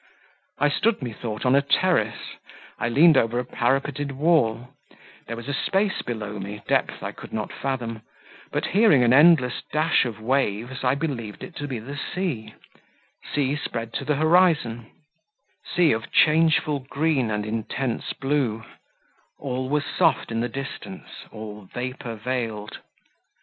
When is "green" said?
16.79-17.29